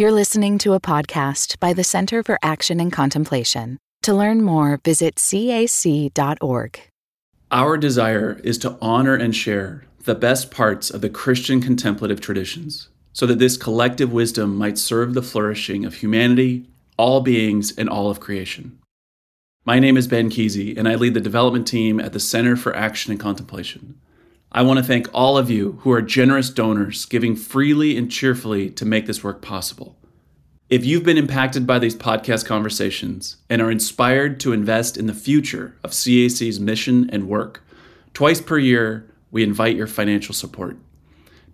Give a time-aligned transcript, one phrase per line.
[0.00, 3.78] You're listening to a podcast by the Center for Action and Contemplation.
[4.02, 6.80] To learn more, visit cac.org.
[7.50, 12.90] Our desire is to honor and share the best parts of the Christian contemplative traditions
[13.12, 18.08] so that this collective wisdom might serve the flourishing of humanity, all beings, and all
[18.08, 18.78] of creation.
[19.64, 22.72] My name is Ben Kesey, and I lead the development team at the Center for
[22.76, 24.00] Action and Contemplation.
[24.50, 28.70] I want to thank all of you who are generous donors, giving freely and cheerfully
[28.70, 29.94] to make this work possible.
[30.70, 35.14] If you've been impacted by these podcast conversations and are inspired to invest in the
[35.14, 37.62] future of CAC's mission and work,
[38.14, 40.78] twice per year we invite your financial support.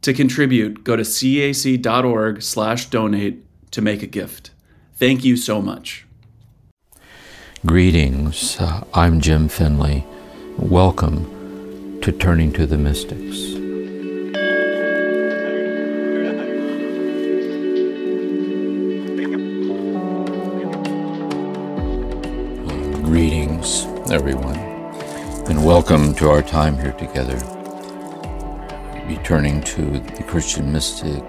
[0.03, 4.51] To contribute, go to cac.org/donate to make a gift.
[4.95, 6.07] Thank you so much.
[7.67, 8.57] Greetings.
[8.61, 10.05] Uh, I'm Jim Finley.
[10.59, 11.34] Welcome
[12.05, 13.55] to turning to the mystics.
[23.01, 24.59] Greetings, everyone,
[25.49, 27.39] and welcome to our time here together.
[29.07, 31.25] Returning to the Christian mystic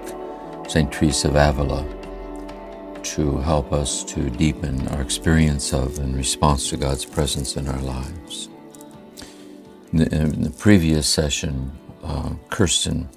[0.68, 0.92] St.
[0.92, 1.86] Teresa of Avila
[3.02, 7.80] to help us to deepen our experience of and response to God's presence in our
[7.80, 8.50] lives.
[9.92, 13.08] In the, in the previous session, uh, Kirsten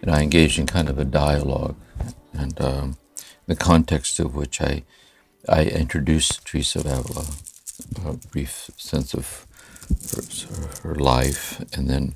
[0.00, 1.76] and I engaged in kind of a dialogue,
[2.32, 2.96] and um,
[3.46, 4.82] the context of which I,
[5.48, 7.26] I introduced Teresa Avila,
[8.06, 9.46] a brief sense of
[10.82, 12.14] her, her life, and then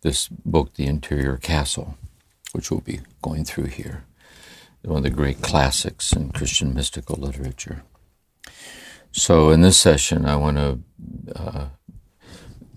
[0.00, 1.96] this book, The Interior Castle,
[2.52, 4.04] which we'll be going through here,
[4.82, 7.84] one of the great classics in Christian mystical literature.
[9.12, 10.80] So, in this session, I want to
[11.36, 11.66] uh,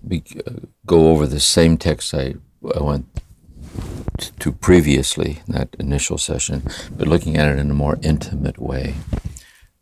[0.06, 0.50] be, uh,
[0.84, 2.34] go over the same text I,
[2.74, 3.06] I went
[4.38, 6.62] to previously, in that initial session,
[6.96, 8.94] but looking at it in a more intimate way.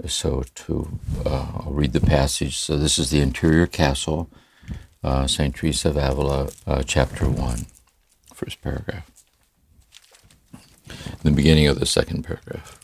[0.07, 2.59] So, to uh, I'll read the passage.
[2.59, 4.29] So, this is the interior castle,
[5.03, 7.67] uh, Saint Teresa of Avila, uh, chapter one,
[8.35, 9.11] first paragraph.
[11.23, 12.79] The beginning of the second paragraph.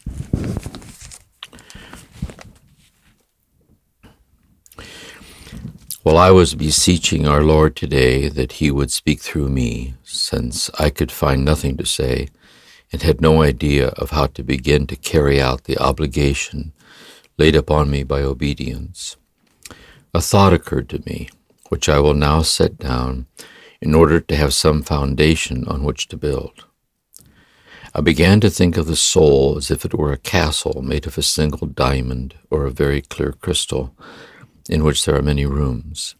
[6.02, 10.88] While I was beseeching our Lord today that He would speak through me, since I
[10.88, 12.28] could find nothing to say
[12.90, 16.72] and had no idea of how to begin to carry out the obligation
[17.36, 19.18] laid upon me by obedience,
[20.14, 21.28] a thought occurred to me,
[21.68, 23.26] which I will now set down
[23.82, 26.64] in order to have some foundation on which to build.
[27.94, 31.18] I began to think of the soul as if it were a castle made of
[31.18, 33.94] a single diamond or a very clear crystal
[34.70, 36.14] in which there are many rooms,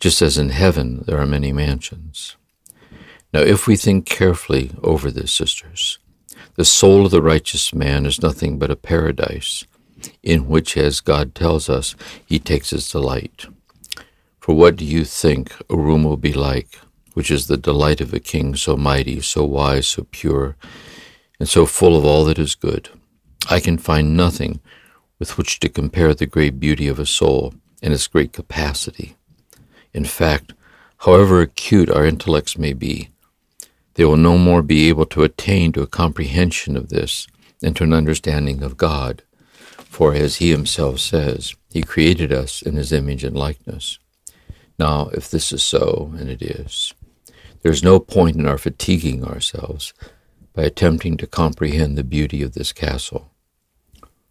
[0.00, 2.36] just as in heaven there are many mansions.
[3.32, 5.98] Now, if we think carefully over this, sisters,
[6.56, 9.64] the soul of the righteous man is nothing but a paradise,
[10.22, 11.94] in which, as God tells us,
[12.26, 13.46] he takes his delight.
[14.40, 16.80] For what do you think a room will be like,
[17.14, 20.56] which is the delight of a king so mighty, so wise, so pure,
[21.38, 22.88] and so full of all that is good?
[23.48, 24.60] I can find nothing
[25.20, 29.16] with which to compare the great beauty of a soul and its great capacity.
[29.92, 30.52] In fact,
[30.98, 33.10] however acute our intellects may be,
[33.94, 37.26] they will no more be able to attain to a comprehension of this
[37.60, 39.22] than to an understanding of God.
[39.84, 43.98] For as he himself says, he created us in his image and likeness.
[44.78, 46.92] Now, if this is so, and it is,
[47.62, 49.94] there is no point in our fatiguing ourselves
[50.52, 53.30] by attempting to comprehend the beauty of this castle.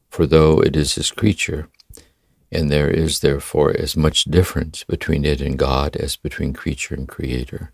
[0.10, 1.68] For though it is his creature,
[2.56, 7.08] and there is therefore as much difference between it and God as between creature and
[7.08, 7.74] creator.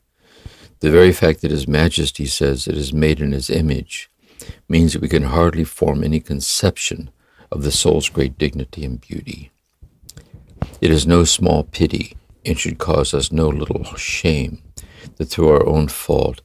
[0.80, 4.09] The very fact that His Majesty says it is made in His image
[4.68, 7.12] means that we can hardly form any conception
[7.52, 9.52] of the soul's great dignity and beauty.
[10.81, 14.64] It is no small pity and should cause us no little shame
[15.18, 16.41] that through our own fault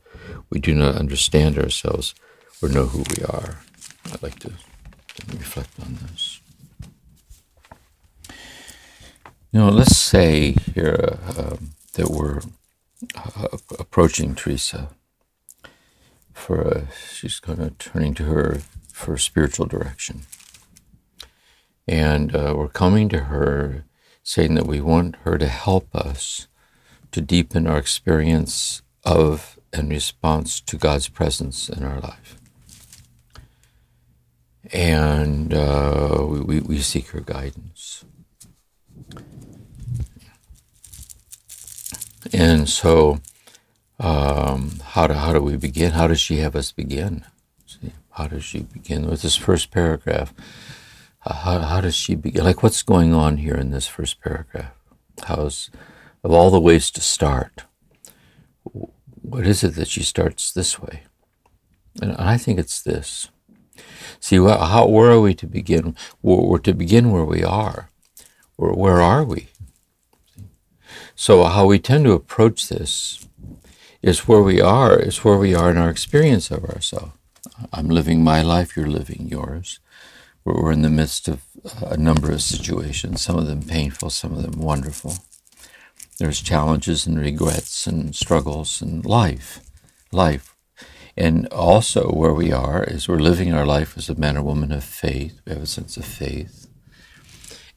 [0.51, 2.15] we do not understand ourselves
[2.61, 3.61] or know who we are.
[4.13, 4.53] I'd like to
[5.33, 6.41] reflect on this.
[9.57, 11.57] You know, let's say here uh,
[11.95, 12.43] that we're
[13.15, 14.91] uh, approaching Teresa
[16.35, 18.61] for she's going to turning to her
[18.93, 20.27] for spiritual direction,
[21.89, 23.87] and uh, we're coming to her
[24.23, 26.49] saying that we want her to help us
[27.13, 32.37] to deepen our experience of and response to God's presence in our life.
[34.71, 38.05] And uh, we, we seek her guidance.
[42.33, 43.21] And so,
[43.99, 45.93] um, how do how do we begin?
[45.93, 47.25] How does she have us begin?
[47.67, 50.33] See, how does she begin with this first paragraph?
[51.21, 52.45] How, how does she begin?
[52.45, 54.73] Like, what's going on here in this first paragraph?
[55.25, 55.71] How's,
[56.23, 57.65] of all the ways to start,
[58.63, 61.03] what is it that she starts this way?
[62.01, 63.29] And I think it's this.
[64.21, 65.97] See, how, where are we to begin?
[66.23, 67.91] We're, we're to begin where we are.
[68.57, 69.49] Where, where are we?
[71.19, 73.27] So, how we tend to approach this
[74.03, 77.13] is where we are, is where we are in our experience of ourselves.
[77.73, 79.81] I'm living my life, you're living yours.
[80.45, 84.35] We're in the midst of uh, a number of situations, some of them painful, some
[84.35, 85.15] of them wonderful.
[86.19, 89.61] There's challenges and regrets and struggles and life,
[90.13, 90.55] life.
[91.17, 94.71] And also, where we are is we're living our life as a man or woman
[94.71, 95.41] of faith.
[95.47, 96.67] We have a sense of faith.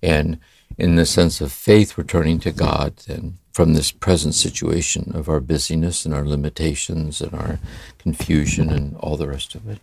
[0.04, 0.40] And
[0.78, 5.40] in the sense of faith, we're to God then from this present situation of our
[5.40, 7.60] busyness and our limitations and our
[7.98, 9.80] confusion and all the rest of it.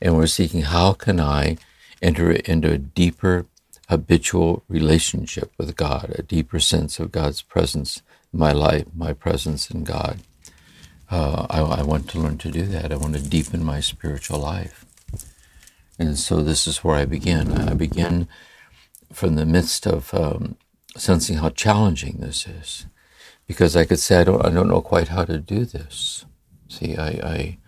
[0.00, 1.56] And we're seeking how can I
[2.02, 3.46] enter into a deeper
[3.88, 8.02] habitual relationship with God, a deeper sense of God's presence
[8.32, 10.18] in my life, my presence in God.
[11.10, 12.92] Uh, I, I want to learn to do that.
[12.92, 14.84] I want to deepen my spiritual life.
[15.98, 17.52] And so this is where I begin.
[17.52, 18.28] I begin
[19.12, 20.56] from the midst of um,
[20.96, 22.86] sensing how challenging this is,
[23.46, 26.24] because I could say I don't I don't know quite how to do this.
[26.68, 27.58] See, I, I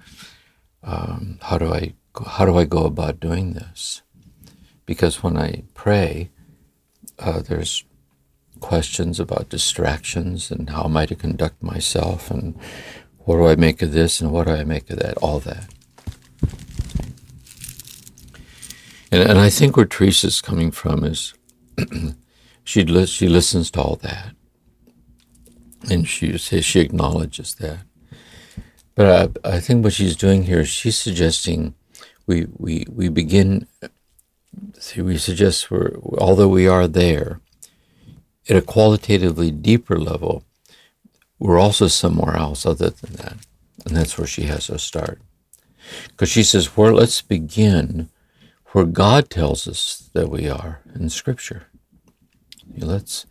[0.83, 1.95] um, how do I
[2.27, 4.03] how do I go about doing this?
[4.87, 6.31] Because when I pray,
[7.19, 7.85] uh, there's
[8.61, 12.59] questions about distractions and how am I to conduct myself and
[13.19, 15.69] what do I make of this and what do I make of that, all that.
[19.13, 21.35] And, and I think where Teresa's coming from is
[22.65, 24.35] she she listens to all that,
[25.91, 27.81] and she says she acknowledges that.
[28.95, 31.75] But I, I think what she's doing here is she's suggesting
[32.27, 33.67] we we we begin.
[34.79, 37.41] See, we suggest we're although we are there,
[38.49, 40.45] at a qualitatively deeper level,
[41.39, 43.37] we're also somewhere else other than that,
[43.85, 45.21] and that's where she has us start.
[46.09, 48.09] Because she says, "Well, let's begin
[48.73, 51.67] where God tells us that we are in Scripture."
[52.77, 53.27] Let's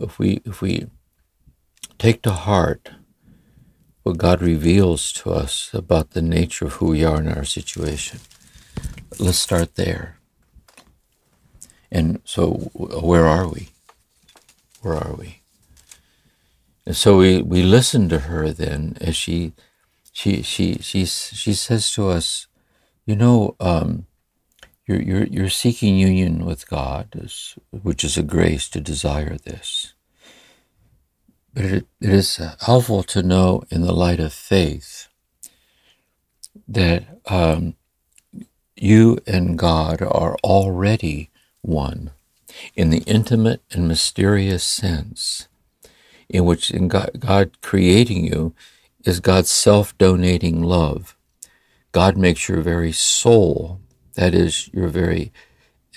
[0.00, 0.86] if we if we
[1.98, 2.90] take to heart
[4.04, 8.20] what God reveals to us about the nature of who we are in our situation.
[9.18, 10.18] Let's start there.
[11.90, 13.70] And so, where are we?
[14.82, 15.40] Where are we?
[16.86, 19.52] And so we, we listen to her then as she
[20.12, 22.46] she she she she says to us,
[23.06, 24.06] you know, um,
[24.86, 27.28] you're, you're, you're seeking union with God,
[27.70, 29.94] which is a grace to desire this.
[31.54, 35.08] But it, it is helpful to know in the light of faith
[36.68, 37.76] that um,
[38.76, 41.30] you and God are already
[41.62, 42.10] one
[42.74, 45.48] in the intimate and mysterious sense
[46.28, 48.54] in which in God, God creating you
[49.04, 51.16] is God's self donating love.
[51.92, 53.80] God makes your very soul
[54.14, 55.32] that is your very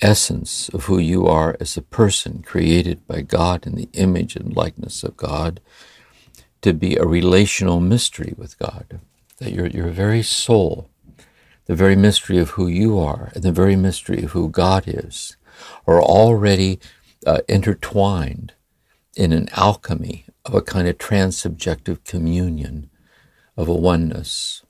[0.02, 4.56] essence of who you are as a person created by God in the image and
[4.56, 5.60] likeness of God
[6.62, 9.00] to be a relational mystery with God.
[9.38, 10.90] That your, your very soul,
[11.66, 15.38] the very mystery of who you are, and the very mystery of who God is,
[15.86, 16.80] are already
[17.26, 18.54] uh, intertwined
[19.16, 22.90] in an alchemy of a kind of transsubjective communion
[23.56, 24.64] of a oneness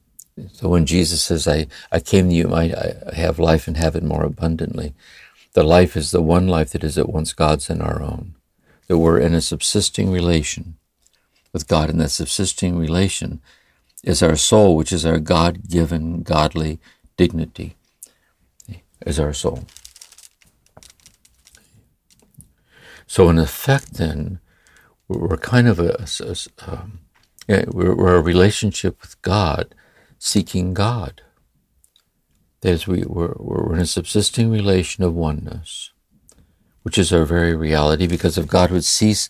[0.52, 3.96] so when Jesus says, I, I came to you, I, I have life and have
[3.96, 4.94] it more abundantly,
[5.54, 8.36] the life is the one life that is at once God's and our own.
[8.88, 10.78] That we're in a subsisting relation
[11.52, 13.42] with God, and that subsisting relation
[14.04, 16.80] is our soul, which is our God given godly
[17.18, 17.76] dignity,
[19.06, 19.66] is our soul.
[23.08, 24.40] So, in effect, then,
[25.08, 26.36] we're kind of a, a,
[26.68, 27.00] a um,
[27.48, 29.74] we're, we're a relationship with God
[30.20, 31.22] seeking God.
[32.62, 35.92] That is, we, we're, we're in a subsisting relation of oneness,
[36.84, 39.28] which is our very reality, because if God would cease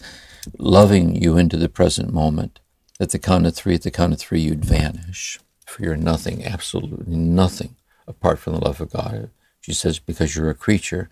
[0.57, 2.59] loving you into the present moment,
[2.99, 5.39] at the count of three, at the count of three, you'd vanish.
[5.65, 7.75] For you're nothing, absolutely nothing
[8.07, 9.29] apart from the love of God.
[9.59, 11.09] She says, because you're a creature,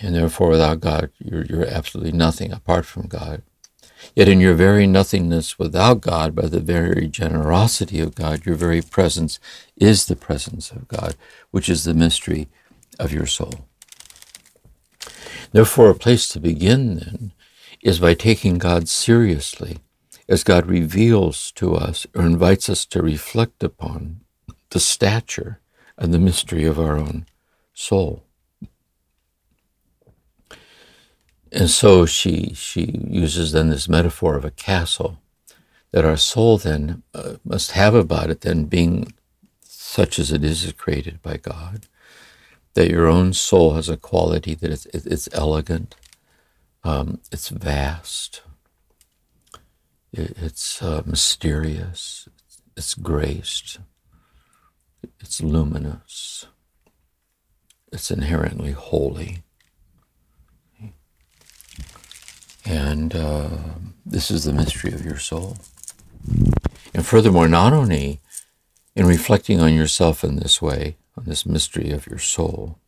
[0.00, 3.42] and therefore without God, you're, you're absolutely nothing apart from God.
[4.14, 8.82] Yet in your very nothingness without God, by the very generosity of God, your very
[8.82, 9.38] presence
[9.76, 11.14] is the presence of God,
[11.50, 12.48] which is the mystery
[12.98, 13.66] of your soul.
[15.52, 17.32] Therefore, a place to begin then
[17.82, 19.78] is by taking God seriously
[20.28, 24.20] as God reveals to us or invites us to reflect upon
[24.70, 25.60] the stature
[25.98, 27.26] and the mystery of our own
[27.74, 28.24] soul.
[31.52, 35.18] And so she she uses then this metaphor of a castle
[35.90, 39.12] that our soul then uh, must have about it then being
[39.62, 41.86] such as it is created by God
[42.74, 45.94] that your own soul has a quality that it's, it's elegant,
[46.84, 48.42] um, it's vast,
[50.12, 52.28] it's uh, mysterious,
[52.76, 53.78] it's graced,
[55.20, 56.46] it's luminous,
[57.92, 59.42] it's inherently holy.
[62.64, 63.48] And uh,
[64.04, 65.56] this is the mystery of your soul.
[66.94, 68.20] And furthermore, not only
[68.94, 72.78] in reflecting on yourself in this way, on this mystery of your soul,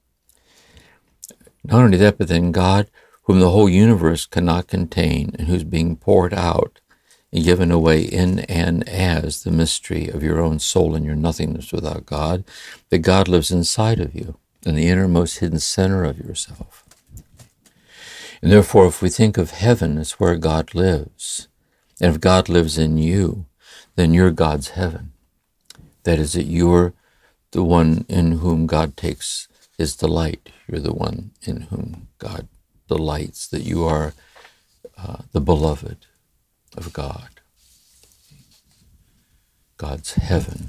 [1.64, 2.88] not only that, but then God,
[3.22, 6.80] whom the whole universe cannot contain and who's being poured out
[7.32, 11.72] and given away in and as the mystery of your own soul and your nothingness
[11.72, 12.44] without God,
[12.90, 16.83] that God lives inside of you in the innermost hidden center of yourself.
[18.42, 21.48] And therefore, if we think of heaven as where God lives,
[22.00, 23.46] and if God lives in you,
[23.96, 25.12] then you're God's heaven.
[26.02, 26.92] That is, that you're
[27.52, 29.48] the one in whom God takes
[29.78, 30.50] his delight.
[30.68, 32.48] You're the one in whom God
[32.88, 34.12] delights, that you are
[34.98, 36.06] uh, the beloved
[36.76, 37.40] of God,
[39.76, 40.68] God's heaven.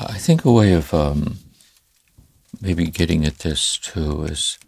[0.00, 1.38] I think a way of um,
[2.60, 4.58] maybe getting at this too is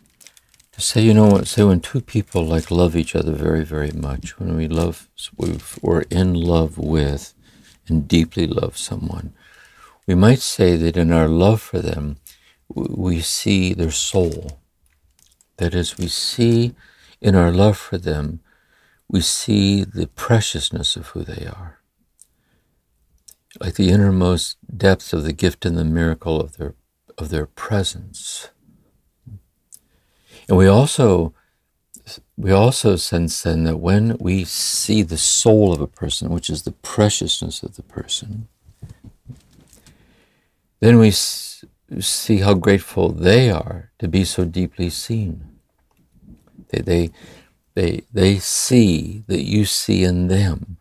[0.73, 3.91] to say, you know what, say when two people like love each other very, very
[3.93, 5.09] much, when we love,
[5.81, 7.33] we're in love with
[7.89, 9.33] and deeply love someone,
[10.07, 12.17] we might say that in our love for them,
[12.69, 14.61] we see their soul.
[15.57, 16.75] That is, we see
[17.21, 18.41] in our love for them,
[19.09, 21.79] we see the preciousness of who they are.
[23.61, 26.75] Like the innermost depths of the gift and the miracle of their
[27.17, 28.51] of their presence.
[30.49, 31.35] And we also
[32.37, 36.63] we also sense then that when we see the soul of a person, which is
[36.63, 38.49] the preciousness of the person,
[40.81, 45.59] then we see how grateful they are to be so deeply seen.
[46.69, 47.11] They, they,
[47.75, 50.79] they, they see that you see in them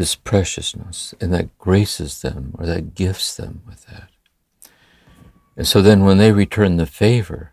[0.00, 4.08] this preciousness, and that graces them or that gifts them with that.
[5.58, 7.52] And so then when they return the favor,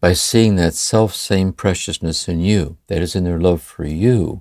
[0.00, 4.40] by seeing that self same preciousness in you, that is in their love for you,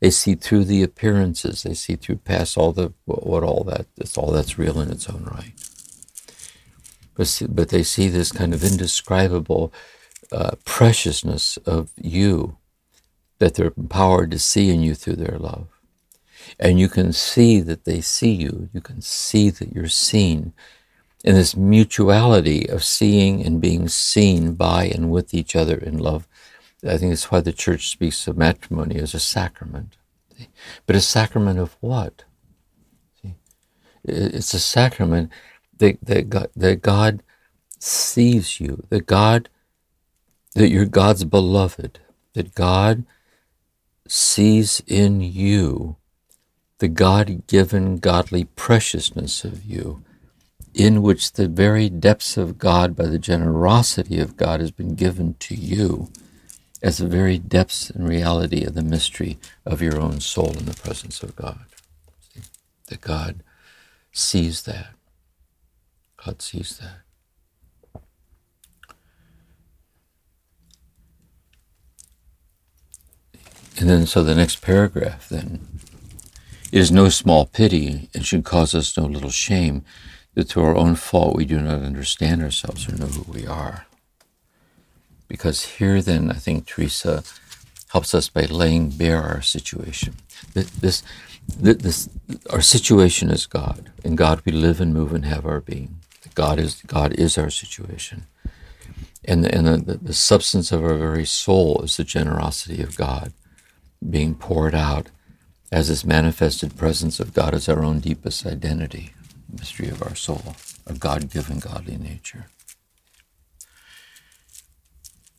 [0.00, 4.18] they see through the appearances, they see through past all the what all that that's
[4.18, 5.52] all that's real in its own right.
[7.14, 9.72] But see, but they see this kind of indescribable
[10.32, 12.56] uh, preciousness of you
[13.38, 15.68] that they're empowered to see in you through their love.
[16.58, 18.68] And you can see that they see you.
[18.72, 20.52] You can see that you're seen
[21.24, 26.26] in this mutuality of seeing and being seen by and with each other in love.
[26.84, 29.96] I think that's why the church speaks of matrimony as a sacrament.
[30.86, 32.24] But a sacrament of what?
[34.04, 35.30] It's a sacrament
[35.78, 37.22] that, that, God, that God
[37.78, 39.48] sees you, that God,
[40.54, 42.00] that you're God's beloved,
[42.34, 43.04] that God
[44.08, 45.96] sees in you
[46.82, 50.02] the God given godly preciousness of you
[50.74, 55.34] in which the very depths of God, by the generosity of God, has been given
[55.34, 56.10] to you
[56.82, 60.74] as the very depths and reality of the mystery of your own soul in the
[60.74, 61.60] presence of God.
[62.18, 62.40] See?
[62.88, 63.44] That God
[64.10, 64.88] sees that.
[66.16, 68.02] God sees that.
[73.78, 75.78] And then, so the next paragraph then
[76.72, 79.84] is no small pity and should cause us no little shame
[80.34, 83.86] that through our own fault we do not understand ourselves or know who we are.
[85.28, 87.22] Because here, then, I think Teresa
[87.90, 90.14] helps us by laying bare our situation.
[90.54, 91.02] This,
[91.58, 92.08] this,
[92.48, 93.90] our situation is God.
[94.02, 95.96] In God we live and move and have our being.
[96.34, 98.26] God is, God is our situation.
[99.26, 103.34] And, the, and the, the substance of our very soul is the generosity of God
[104.08, 105.08] being poured out
[105.72, 109.14] as this manifested presence of God as our own deepest identity
[109.50, 110.54] mystery of our soul,
[110.86, 112.46] a God given godly nature.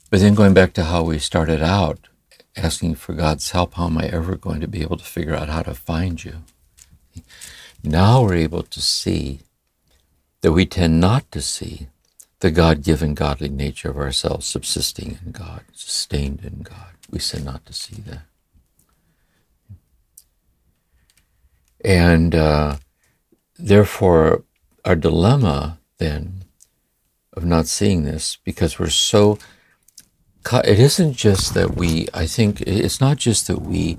[0.09, 2.07] But then going back to how we started out,
[2.55, 5.49] asking for God's help, how am I ever going to be able to figure out
[5.49, 6.37] how to find you?
[7.83, 9.41] Now we're able to see
[10.41, 11.87] that we tend not to see
[12.39, 16.93] the God given godly nature of ourselves subsisting in God, sustained in God.
[17.09, 18.23] We sin not to see that.
[21.83, 22.77] And uh,
[23.57, 24.43] therefore,
[24.85, 26.45] our dilemma then
[27.33, 29.39] of not seeing this, because we're so,
[30.51, 33.97] it isn't just that we, I think, it's not just that we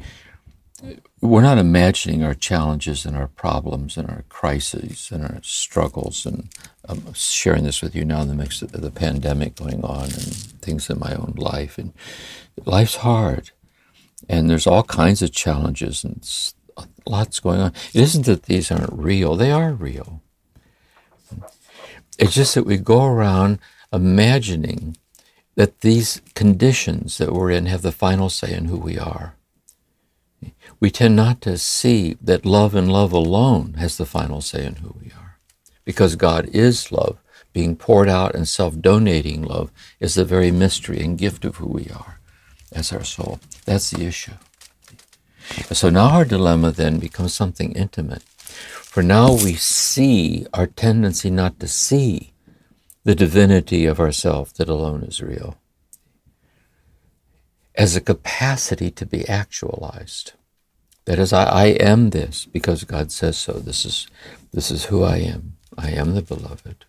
[1.24, 6.26] we're not imagining our challenges and our problems and our crises and our struggles.
[6.26, 6.50] And
[6.86, 10.34] I'm sharing this with you now in the mix of the pandemic going on and
[10.60, 11.78] things in my own life.
[11.78, 11.94] And
[12.66, 13.52] life's hard.
[14.28, 16.22] And there's all kinds of challenges and
[17.06, 17.72] lots going on.
[17.92, 20.22] It isn't that these aren't real, they are real.
[22.18, 23.58] It's just that we go around
[23.92, 24.96] imagining
[25.56, 29.36] that these conditions that we're in have the final say in who we are
[30.80, 34.76] we tend not to see that love and love alone has the final say in
[34.76, 35.38] who we are.
[35.84, 37.18] Because God is love,
[37.52, 41.68] being poured out and self donating love is the very mystery and gift of who
[41.68, 42.20] we are
[42.72, 43.40] as our soul.
[43.64, 44.32] That's the issue.
[45.72, 48.22] So now our dilemma then becomes something intimate.
[48.22, 52.32] For now we see our tendency not to see
[53.04, 55.58] the divinity of ourself that alone is real
[57.74, 60.32] as a capacity to be actualized.
[61.06, 63.54] That is, I, I am this because God says so.
[63.54, 64.06] This is,
[64.52, 65.56] this is who I am.
[65.76, 66.84] I am the beloved.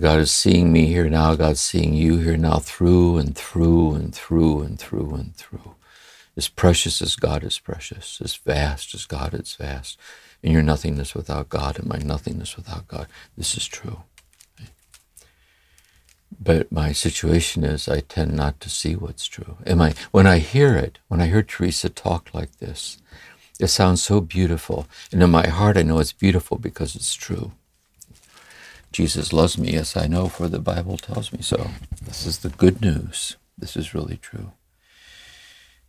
[0.00, 1.34] God is seeing me here now.
[1.34, 5.74] God's seeing you here now through and through and through and through and through.
[6.34, 9.98] As precious as God is precious, as vast as God is vast.
[10.42, 13.06] And your nothingness without God and my nothingness without God.
[13.36, 14.02] This is true.
[16.40, 19.58] But my situation is I tend not to see what's true.
[19.66, 22.98] Am I when I hear it, when I hear Teresa talk like this,
[23.60, 24.86] it sounds so beautiful.
[25.12, 27.52] And in my heart I know it's beautiful because it's true.
[28.92, 31.70] Jesus loves me, yes I know, for the Bible tells me so.
[32.02, 33.36] This is the good news.
[33.56, 34.52] This is really true.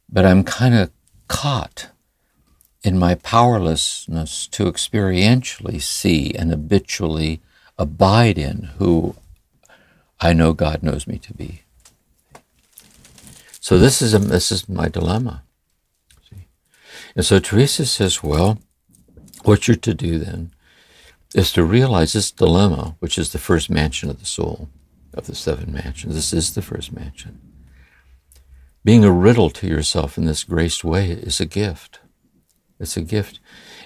[0.10, 0.92] But I'm kind of
[1.28, 1.90] caught
[2.84, 7.42] in my powerlessness to experientially see and habitually
[7.78, 9.16] abide in who
[10.20, 11.64] I know God knows me to be.
[13.60, 15.44] So this is a, this is my dilemma.
[16.30, 16.48] See?
[17.16, 18.60] And so Teresa says, well,
[19.44, 20.54] what you're to do then
[21.34, 24.70] is to realize this dilemma, which is the first mansion of the soul,
[25.14, 26.16] of the seven mansions.
[26.16, 27.40] This is the first mansion.
[28.84, 32.00] Being a riddle to yourself in this graced way is a gift.
[32.80, 33.40] It's a gift.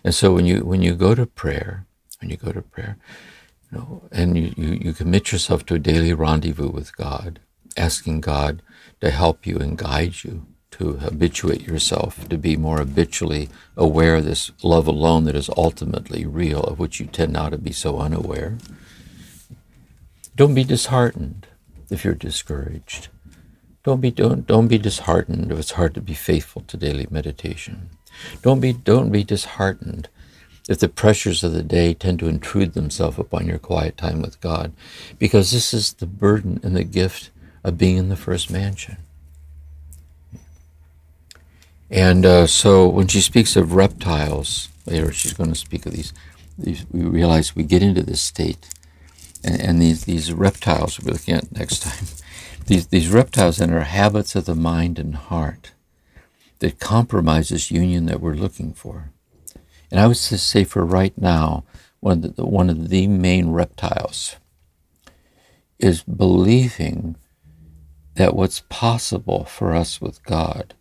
[0.04, 1.86] And so when you when you go to prayer,
[2.20, 2.98] when you go to prayer,
[3.72, 7.40] you know, and you, you, you commit yourself to a daily rendezvous with God,
[7.76, 8.64] asking God
[9.02, 14.26] to help you and guide you to habituate yourself to be more habitually aware of
[14.26, 17.98] this love alone that is ultimately real, of which you tend now to be so
[18.00, 18.58] unaware.
[20.36, 21.48] Don't be disheartened
[21.90, 23.08] if you're discouraged.
[23.84, 27.90] Don't be don't don't be disheartened if it's hard to be faithful to daily meditation.
[28.44, 30.10] Don't be don't be disheartened
[30.70, 34.42] if the pressures of the day tend to intrude themselves upon your quiet time with
[34.42, 34.74] God,
[35.18, 37.32] because this is the burden and the gift
[37.63, 38.98] of being in the first mansion.
[41.89, 46.13] And uh, so when she speaks of reptiles, later she's going to speak of these,
[46.58, 48.67] these we realize we get into this state,
[49.43, 52.06] and, and these, these reptiles we're looking at next time,
[52.65, 55.71] these, these reptiles and our habits of the mind and heart
[56.60, 59.12] that compromise this union that we're looking for.
[59.89, 61.63] And I would say for right now,
[62.00, 64.36] one of the, one of the main reptiles
[65.80, 67.15] is believing
[68.15, 70.73] that what's possible for us with God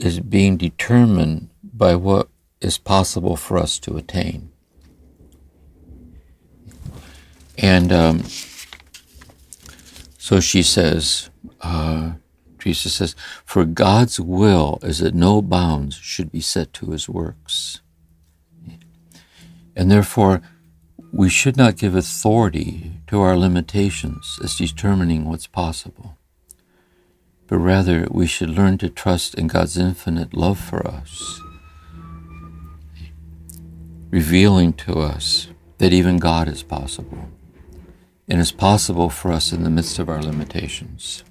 [0.00, 2.28] is being determined by what
[2.60, 4.50] is possible for us to attain.
[7.58, 8.24] And um,
[10.18, 12.12] so she says, uh,
[12.58, 17.80] Teresa says, For God's will is that no bounds should be set to his works.
[19.76, 20.42] And therefore,
[21.12, 26.16] we should not give authority to our limitations as determining what's possible,
[27.50, 31.40] but rather we should learn to trust in God's infinite love for us,
[34.10, 37.28] revealing to us that even God is possible
[38.28, 41.24] and is possible for us in the midst of our limitations.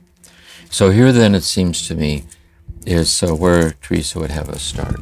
[0.69, 2.25] So, here then, it seems to me,
[2.85, 4.99] is uh, where Teresa would have us start.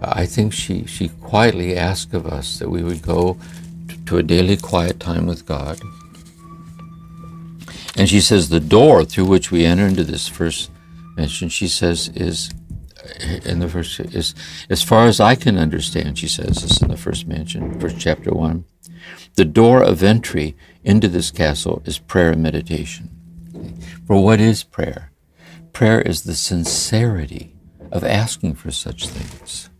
[0.00, 3.36] I think she, she quietly asked of us that we would go
[4.06, 5.80] to a daily quiet time with God.
[7.96, 10.70] And she says the door through which we enter into this first
[11.16, 12.50] mansion, she says, is
[13.44, 14.34] in the first is
[14.68, 18.30] as far as I can understand, she says this in the first mansion, first chapter
[18.32, 18.64] one.
[19.36, 23.10] The door of entry into this castle is prayer and meditation.
[24.06, 25.12] For what is prayer?
[25.72, 27.54] Prayer is the sincerity
[27.92, 29.70] of asking for such things.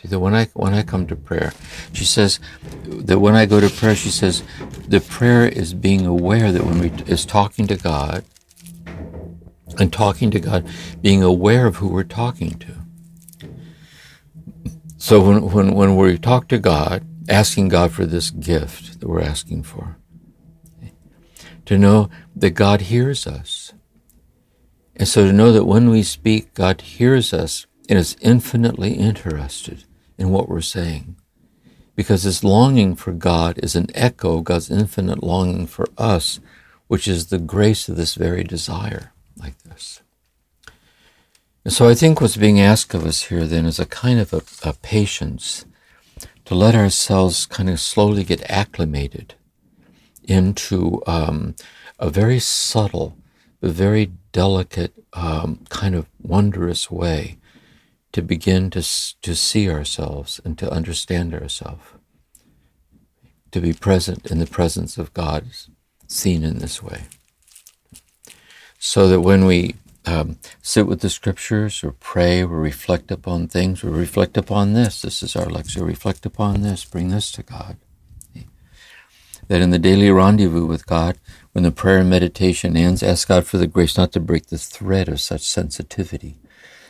[0.00, 1.52] See that when I when I come to prayer,
[1.92, 2.38] she says
[2.84, 4.44] that when I go to prayer, she says
[4.86, 8.24] the prayer is being aware that when we is talking to God
[9.76, 10.68] and talking to God,
[11.02, 12.74] being aware of who we're talking to.
[14.98, 19.20] So when, when, when we talk to God, asking God for this gift that we're
[19.20, 19.96] asking for,
[21.66, 23.72] to know that God hears us.
[24.94, 29.84] And so to know that when we speak, God hears us and is infinitely interested
[30.18, 31.16] in what we're saying.
[31.94, 36.40] Because this longing for God is an echo of God's infinite longing for us,
[36.88, 40.02] which is the grace of this very desire like this.
[41.64, 44.32] And so I think what's being asked of us here then is a kind of
[44.32, 45.64] a, a patience
[46.44, 49.34] to let ourselves kind of slowly get acclimated
[50.24, 51.54] into um,
[51.98, 53.16] a very subtle,
[53.60, 57.38] but very delicate, um, kind of wondrous way
[58.12, 58.82] to begin to,
[59.22, 61.84] to see ourselves and to understand ourselves,
[63.50, 65.46] to be present in the presence of God,
[66.06, 67.02] seen in this way
[68.78, 69.74] so that when we
[70.06, 75.02] um, sit with the scriptures or pray or reflect upon things, or reflect upon this.
[75.02, 75.84] This is our lecture.
[75.84, 76.84] Reflect upon this.
[76.84, 77.76] Bring this to God.
[79.48, 81.18] That in the daily rendezvous with God,
[81.52, 84.58] when the prayer and meditation ends, ask God for the grace not to break the
[84.58, 86.38] thread of such sensitivity,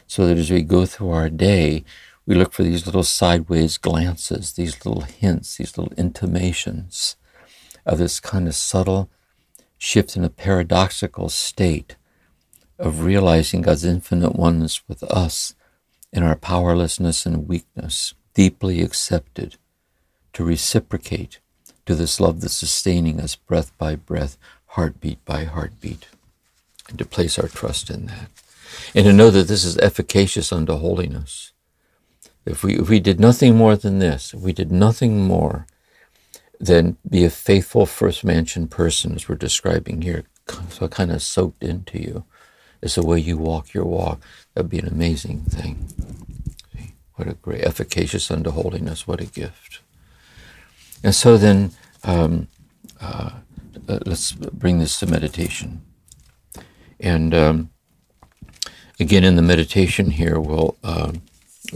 [0.08, 1.84] so that as we go through our day,
[2.26, 7.14] we look for these little sideways glances, these little hints, these little intimations
[7.86, 9.08] of this kind of subtle
[9.76, 11.96] shift in a paradoxical state
[12.78, 15.54] of realizing God's infinite oneness with us
[16.12, 19.56] in our powerlessness and weakness, deeply accepted,
[20.32, 21.38] to reciprocate
[21.86, 26.08] to this love that's sustaining us breath by breath, heartbeat by heartbeat,
[26.88, 28.30] and to place our trust in that.
[28.94, 31.52] And to know that this is efficacious unto holiness.
[32.44, 35.66] If we, if we did nothing more than this, if we did nothing more
[36.58, 40.24] than be a faithful first mansion person, as we're describing here,
[40.70, 42.24] so kind of soaked into you.
[42.80, 44.20] It's the way you walk your walk.
[44.54, 45.88] That'd be an amazing thing.
[47.14, 49.06] What a great, efficacious unto holiness.
[49.06, 49.80] What a gift.
[51.02, 51.72] And so then,
[52.04, 52.48] um,
[53.00, 53.30] uh,
[53.88, 55.82] uh let's bring this to meditation.
[57.00, 57.70] And um,
[59.00, 61.12] again, in the meditation here, we'll uh,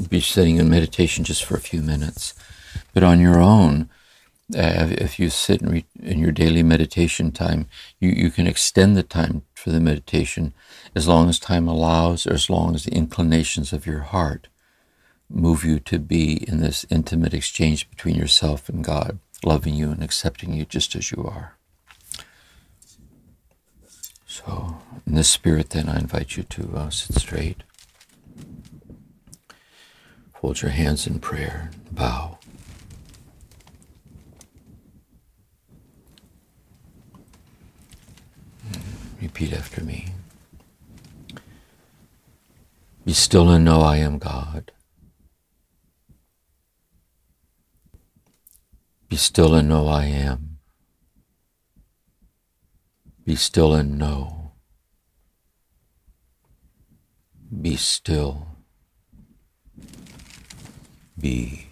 [0.09, 2.35] be sitting in meditation just for a few minutes.
[2.95, 3.89] But on your own,
[4.55, 7.67] uh, if you sit in, re- in, your daily meditation time,
[8.01, 10.53] you, you can extend the time for the meditation
[10.95, 14.49] as long as time allows or as long as the inclinations of your heart
[15.31, 20.03] move you to be in this intimate exchange between yourself and God, loving you and
[20.03, 21.57] accepting you just as you are.
[24.33, 27.65] So, in this spirit, then, I invite you to uh, sit straight.
[30.37, 32.39] Hold your hands in prayer, bow.
[39.21, 40.15] Repeat after me.
[43.05, 44.73] Be still and know I am God.
[49.11, 50.52] Be still and know I am.
[53.25, 54.53] Be still and know.
[57.61, 58.47] Be still.
[61.19, 61.72] Be.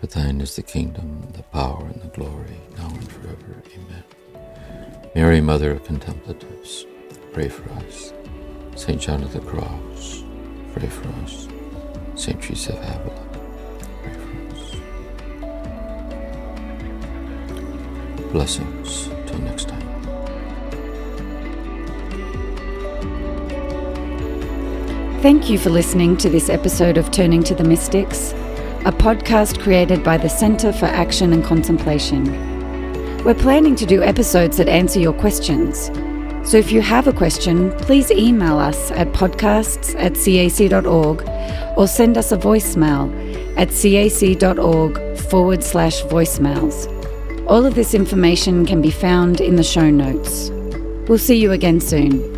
[0.00, 3.62] For thine is the kingdom, the power, and the glory, now and forever.
[3.74, 4.04] Amen.
[5.14, 6.86] Mary, Mother of Contemplatives,
[7.32, 8.12] pray for us.
[8.76, 10.22] Saint John of the Cross,
[10.72, 11.48] pray for us.
[12.14, 13.26] Saint Teresa of Avila,
[14.02, 14.76] pray for us.
[18.30, 19.08] Blessings.
[19.26, 19.88] Till next time.
[25.20, 28.32] Thank you for listening to this episode of Turning to the Mystics,
[28.84, 32.24] a podcast created by the Centre for Action and Contemplation.
[33.24, 35.90] We're planning to do episodes that answer your questions.
[36.48, 41.28] So if you have a question, please email us at podcasts at cac.org
[41.76, 43.10] or send us a voicemail
[43.58, 46.86] at cac.org forward slash voicemails.
[47.48, 50.50] All of this information can be found in the show notes.
[51.08, 52.37] We'll see you again soon.